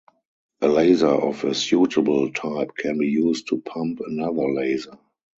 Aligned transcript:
A 0.61 0.67
laser 0.67 1.05
of 1.05 1.43
a 1.43 1.53
suitable 1.53 2.31
type 2.33 2.71
can 2.75 2.97
be 2.97 3.05
used 3.07 3.47
to 3.49 3.59
pump 3.61 3.99
another 4.07 4.51
laser. 4.51 4.97